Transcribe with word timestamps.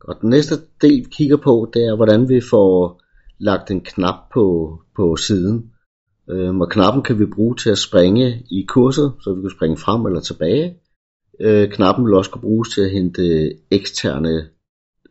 Og 0.00 0.20
den 0.20 0.30
næste 0.30 0.54
del, 0.80 1.04
vi 1.04 1.10
kigger 1.10 1.36
på, 1.36 1.70
det 1.74 1.84
er, 1.84 1.96
hvordan 1.96 2.28
vi 2.28 2.40
får 2.40 3.02
lagt 3.38 3.70
en 3.70 3.80
knap 3.80 4.14
på, 4.34 4.78
på 4.96 5.16
siden. 5.16 5.70
Øhm, 6.30 6.60
og 6.60 6.70
knappen 6.70 7.02
kan 7.02 7.18
vi 7.18 7.26
bruge 7.26 7.56
til 7.56 7.70
at 7.70 7.78
springe 7.78 8.44
i 8.50 8.64
kurset, 8.68 9.12
så 9.20 9.34
vi 9.34 9.40
kan 9.40 9.50
springe 9.50 9.76
frem 9.76 10.06
eller 10.06 10.20
tilbage. 10.20 10.76
Øh, 11.40 11.70
knappen 11.70 12.04
vil 12.06 12.14
også 12.14 12.30
kunne 12.30 12.40
bruges 12.40 12.68
til 12.68 12.80
at 12.80 12.90
hente 12.90 13.52
eksterne 13.70 14.48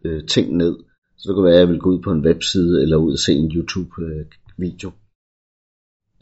øh, 0.06 0.26
ting 0.28 0.58
ned. 0.58 0.76
Så 1.18 1.24
det 1.28 1.36
kan 1.36 1.44
være, 1.44 1.54
at 1.54 1.60
jeg 1.60 1.70
vil 1.70 1.80
gå 1.80 1.90
ud 1.90 2.02
på 2.02 2.12
en 2.12 2.26
webside 2.26 2.82
eller 2.82 2.98
ud 2.98 3.12
og 3.12 3.20
se 3.20 3.34
en 3.34 3.52
YouTube-video. 3.56 4.92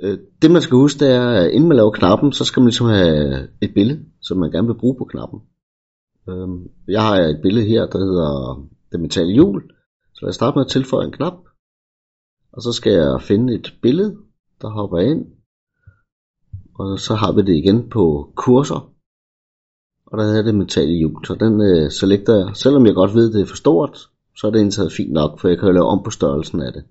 Øh, 0.04 0.18
det 0.42 0.52
man 0.52 0.62
skal 0.62 0.76
huske, 0.76 1.00
det 1.00 1.14
er, 1.14 1.30
at 1.30 1.52
inden 1.52 1.68
man 1.70 1.78
laver 1.78 1.92
knappen, 1.92 2.32
så 2.32 2.46
skal 2.46 2.62
man 2.62 2.68
ligesom 2.68 2.88
have 2.88 3.48
et 3.62 3.74
billede, 3.74 4.00
som 4.22 4.38
man 4.38 4.52
gerne 4.52 4.68
vil 4.68 4.80
bruge 4.80 4.96
på 4.98 5.06
knappen. 5.06 5.40
Øhm, 6.30 6.72
jeg 6.88 7.02
har 7.08 7.16
et 7.16 7.42
billede 7.42 7.66
her, 7.66 7.86
der 7.86 8.00
hedder 8.00 8.32
det 8.92 9.00
metale 9.00 9.34
hjul. 9.34 9.74
Så 10.14 10.26
jeg 10.26 10.34
starter 10.34 10.58
med 10.58 10.66
at 10.66 10.72
tilføje 10.72 11.06
en 11.06 11.12
knap. 11.12 11.38
Og 12.52 12.62
så 12.62 12.72
skal 12.72 12.94
jeg 12.94 13.22
finde 13.22 13.56
et 13.56 13.68
billede, 13.82 14.18
der 14.62 14.70
hopper 14.70 15.00
ind. 15.00 15.26
Og 16.80 17.00
så 17.00 17.14
har 17.16 17.32
vi 17.36 17.42
det 17.42 17.56
igen 17.56 17.90
på 17.90 18.34
kurser. 18.36 18.94
Og 20.06 20.18
der 20.18 20.24
er 20.24 20.42
det 20.42 20.56
metale 20.56 20.92
hjul, 20.92 21.26
så 21.26 21.34
den 21.36 21.54
øh, 21.62 21.92
jeg. 22.40 22.56
Selvom 22.56 22.86
jeg 22.86 22.96
godt 22.96 23.14
ved, 23.14 23.34
det 23.34 23.42
er 23.42 23.46
for 23.46 23.56
stort, 23.56 24.10
så 24.38 24.48
er 24.48 24.52
det 24.52 24.60
indtaget 24.60 24.92
fint 24.92 25.14
nok, 25.14 25.40
for 25.40 25.48
jeg 25.48 25.58
kan 25.58 25.68
jo 25.68 25.74
lave 25.74 25.86
om 25.86 26.04
på 26.04 26.10
størrelsen 26.10 26.60
af 26.62 26.74
det. 26.74 26.84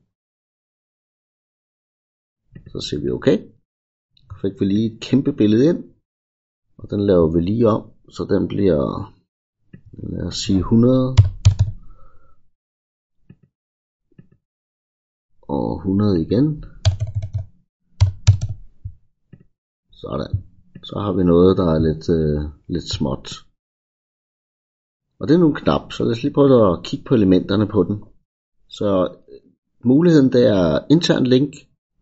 Så 2.72 2.80
siger 2.80 3.00
vi 3.00 3.10
okay. 3.10 3.38
Så 4.28 4.34
fik 4.42 4.60
vi 4.60 4.64
lige 4.64 4.94
et 4.94 5.00
kæmpe 5.00 5.32
billede 5.32 5.68
ind. 5.68 5.84
Og 6.76 6.90
den 6.90 7.00
laver 7.06 7.28
vi 7.34 7.40
lige 7.40 7.68
om, 7.68 7.90
så 8.08 8.26
den 8.30 8.48
bliver, 8.48 9.14
lad 9.92 10.26
os 10.26 10.36
sige 10.36 10.58
100. 10.58 11.16
Og 15.42 15.76
100 15.76 16.22
igen. 16.22 16.64
Sådan. 19.92 20.44
Så 20.84 20.98
har 20.98 21.12
vi 21.12 21.24
noget, 21.24 21.56
der 21.56 21.66
er 21.74 21.78
lidt, 21.78 22.08
øh, 22.08 22.50
lidt 22.68 22.88
småt. 22.90 23.28
Og 25.18 25.28
det 25.28 25.34
er 25.34 25.44
en 25.44 25.54
knap, 25.54 25.92
så 25.92 26.04
lad 26.04 26.12
os 26.12 26.22
lige 26.22 26.34
prøve 26.34 26.72
at 26.72 26.82
kigge 26.84 27.04
på 27.04 27.14
elementerne 27.14 27.66
på 27.66 27.84
den. 27.84 28.04
Så 28.68 29.08
øh, 29.28 29.40
muligheden 29.84 30.32
der 30.32 30.52
er 30.54 30.84
intern 30.90 31.26
link, 31.26 31.54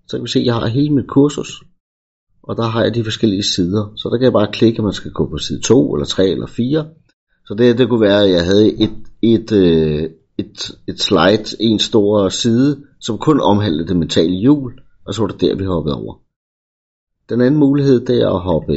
så 0.06 0.16
kan 0.16 0.24
vi 0.24 0.28
se, 0.28 0.38
at 0.38 0.46
jeg 0.46 0.54
har 0.54 0.66
hele 0.66 0.94
mit 0.94 1.08
kursus, 1.08 1.62
og 2.42 2.56
der 2.56 2.62
har 2.62 2.82
jeg 2.82 2.94
de 2.94 3.04
forskellige 3.04 3.42
sider. 3.42 3.92
Så 3.96 4.08
der 4.08 4.16
kan 4.16 4.24
jeg 4.24 4.32
bare 4.32 4.52
klikke, 4.52 4.78
at 4.78 4.84
man 4.84 4.92
skal 4.92 5.12
gå 5.12 5.28
på 5.30 5.38
side 5.38 5.60
2, 5.60 5.94
eller 5.94 6.06
3, 6.06 6.28
eller 6.28 6.46
4. 6.46 6.88
Så 7.50 7.54
det, 7.54 7.78
det 7.78 7.88
kunne 7.88 8.00
være, 8.00 8.24
at 8.24 8.30
jeg 8.30 8.44
havde 8.44 8.72
et, 8.72 8.96
et, 9.22 9.52
øh, 9.52 10.10
et, 10.38 10.70
et 10.86 11.00
slide, 11.00 11.56
en 11.60 11.78
stor 11.78 12.28
side, 12.28 12.84
som 13.00 13.18
kun 13.18 13.40
omhandlede 13.40 13.88
det 13.88 13.96
mentale 13.96 14.34
hjul, 14.34 14.80
og 15.06 15.14
så 15.14 15.22
var 15.22 15.28
det 15.28 15.40
der, 15.40 15.56
vi 15.56 15.64
hoppede 15.64 15.94
over. 15.94 16.14
Den 17.28 17.40
anden 17.40 17.60
mulighed, 17.60 18.06
det 18.06 18.22
er 18.22 18.30
at 18.30 18.40
hoppe 18.40 18.74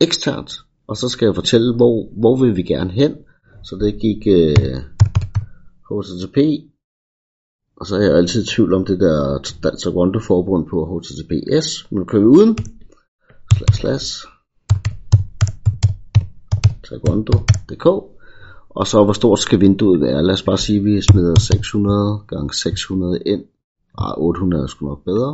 eksternt, 0.00 0.52
og 0.86 0.96
så 0.96 1.08
skal 1.08 1.26
jeg 1.26 1.34
fortælle, 1.34 1.74
hvor, 1.76 2.08
hvor 2.20 2.36
vil 2.36 2.56
vi 2.56 2.62
gerne 2.62 2.90
hen. 2.90 3.14
Så 3.64 3.76
det 3.76 4.00
gik 4.00 4.26
øh, 4.26 4.76
HTTP, 5.90 6.38
og 7.76 7.86
så 7.86 7.96
er 7.96 8.00
jeg 8.00 8.16
altid 8.16 8.42
i 8.42 8.46
tvivl 8.46 8.74
om 8.74 8.84
det 8.84 9.00
der 9.00 9.38
Dansk 9.62 9.84
Taekwondo 9.84 10.18
forbund 10.18 10.66
på 10.70 10.98
HTTPS, 10.98 11.90
men 11.90 12.06
kører 12.06 12.22
vi 12.22 12.28
uden, 12.28 12.58
slash 13.56 13.80
slash, 13.80 14.26
taekwondo.dk, 16.88 17.86
og 18.78 18.86
så 18.86 19.04
hvor 19.04 19.12
stort 19.12 19.38
skal 19.38 19.60
vinduet 19.60 20.00
være. 20.00 20.22
Lad 20.22 20.34
os 20.34 20.42
bare 20.42 20.58
sige, 20.58 20.78
at 20.78 20.84
vi 20.84 21.02
smider 21.02 21.38
600 21.38 22.24
gange 22.28 22.54
600 22.54 23.22
ind, 23.26 23.44
ah, 23.98 24.10
og 24.10 24.22
800 24.22 24.62
er 24.62 24.66
sgu 24.66 24.86
nok 24.86 25.04
bedre. 25.04 25.30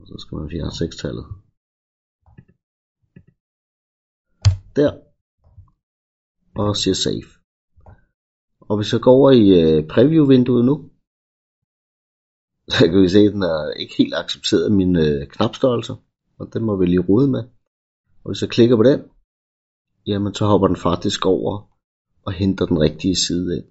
Og 0.00 0.06
så 0.06 0.14
skal 0.18 0.36
man 0.38 0.50
fjerne 0.50 0.70
6-tallet. 0.70 1.26
Der. 4.76 4.92
Og 6.60 6.76
siger 6.76 6.94
save. 6.94 7.30
Og 8.60 8.76
hvis 8.76 8.92
jeg 8.92 9.00
går 9.00 9.12
over 9.12 9.30
i 9.30 9.44
øh, 9.60 9.88
preview-vinduet 9.88 10.64
nu, 10.64 10.90
så 12.74 12.88
kan 12.90 13.02
vi 13.02 13.08
se, 13.08 13.18
at 13.18 13.32
den 13.32 13.42
er 13.42 13.70
ikke 13.70 13.94
helt 13.98 14.14
accepteret 14.14 14.72
min 14.72 14.96
øh, 14.96 15.28
knapstørrelse. 15.28 15.94
Og 16.38 16.52
den 16.52 16.62
må 16.64 16.76
vi 16.76 16.86
lige 16.86 17.06
rode 17.08 17.30
med. 17.30 17.44
Og 18.24 18.30
hvis 18.30 18.42
jeg 18.42 18.50
klikker 18.50 18.76
på 18.76 18.82
den, 18.82 19.00
jamen 20.06 20.34
så 20.34 20.46
hopper 20.46 20.66
den 20.66 20.76
faktisk 20.76 21.26
over 21.26 21.52
og 22.26 22.32
henter 22.32 22.66
den 22.66 22.80
rigtige 22.80 23.16
side 23.16 23.56
ind. 23.56 23.66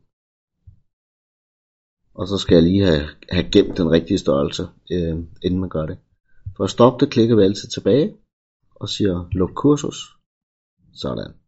Og 2.13 2.27
så 2.27 2.37
skal 2.37 2.55
jeg 2.55 2.63
lige 2.63 2.85
have, 2.85 3.07
have 3.29 3.51
gemt 3.51 3.77
den 3.77 3.91
rigtige 3.91 4.17
størrelse, 4.17 4.63
øh, 4.91 5.17
inden 5.43 5.59
man 5.59 5.69
gør 5.69 5.85
det. 5.85 5.97
For 6.55 6.63
at 6.63 6.69
stoppe 6.69 7.05
det, 7.05 7.13
klikker 7.13 7.35
vi 7.35 7.43
altid 7.43 7.69
tilbage 7.69 8.17
og 8.75 8.89
siger 8.89 9.29
luk 9.31 9.53
kursus. 9.55 10.17
Sådan. 10.93 11.42